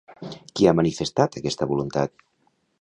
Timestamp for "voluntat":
1.75-2.17